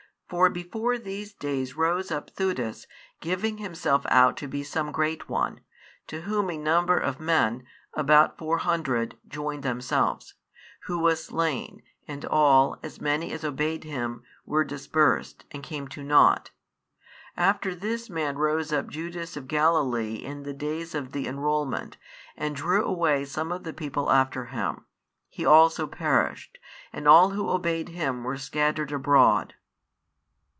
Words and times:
For 0.33 0.49
before 0.49 0.97
these 0.97 1.33
days 1.33 1.75
rose 1.75 2.09
up 2.09 2.29
Theudas, 2.29 2.87
giving 3.19 3.57
himself 3.57 4.05
out 4.07 4.37
to 4.37 4.47
be 4.47 4.63
some 4.63 4.93
great 4.93 5.27
one; 5.27 5.59
to 6.07 6.21
whom 6.21 6.49
a 6.49 6.57
number 6.57 6.97
of 6.97 7.19
men, 7.19 7.65
about 7.95 8.37
four 8.37 8.59
hundred, 8.59 9.17
joined 9.27 9.63
themselves: 9.63 10.35
who 10.83 10.99
was 10.99 11.21
slain; 11.21 11.83
and 12.07 12.23
all, 12.23 12.79
as 12.81 13.01
many 13.01 13.33
as 13.33 13.43
obeyed 13.43 13.83
him, 13.83 14.23
were 14.45 14.63
dispersed, 14.63 15.43
and 15.51 15.63
came 15.63 15.89
to 15.89 16.01
naught. 16.01 16.51
After 17.35 17.75
this 17.75 18.09
man 18.09 18.37
rose 18.37 18.71
up 18.71 18.87
Judas 18.87 19.35
of 19.35 19.49
Galilee 19.49 20.15
in 20.15 20.43
the 20.43 20.53
days 20.53 20.95
of 20.95 21.11
the 21.11 21.27
enrolment, 21.27 21.97
and 22.37 22.55
drew 22.55 22.85
away 22.85 23.25
some 23.25 23.51
of 23.51 23.65
the 23.65 23.73
people 23.73 24.09
after 24.09 24.45
him: 24.45 24.85
he 25.27 25.45
also 25.45 25.87
perished; 25.87 26.57
and 26.93 27.05
all 27.05 27.31
who 27.31 27.49
obeyed 27.49 27.89
him 27.89 28.23
were 28.23 28.37
scattered 28.37 28.93
abroad. 28.93 29.55